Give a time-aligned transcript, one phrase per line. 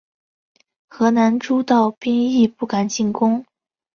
[0.89, 3.45] 河南诸道兵亦不敢进攻。